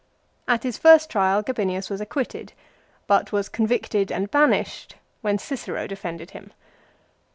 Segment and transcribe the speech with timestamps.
[0.47, 2.53] At his first trial Gabinius was acquitted,
[3.05, 6.53] but was convicted and banished when Cicero defended him.